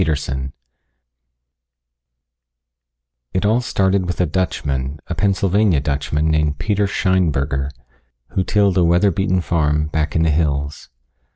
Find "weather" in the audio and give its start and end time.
8.83-9.11